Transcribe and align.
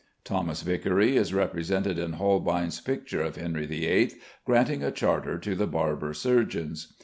Thomas 0.23 0.63
Vicary 0.63 1.15
is 1.15 1.31
represented 1.31 1.99
in 1.99 2.13
Holbein's 2.13 2.79
picture 2.81 3.21
of 3.21 3.35
Henry 3.35 3.67
VIII. 3.67 4.13
granting 4.45 4.83
a 4.83 4.89
charter 4.89 5.37
to 5.37 5.53
the 5.53 5.67
Barber 5.67 6.11
Surgeons. 6.15 6.95